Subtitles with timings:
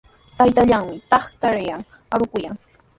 [0.39, 1.79] Taytallaami trakratraw
[2.13, 2.55] arukuykan.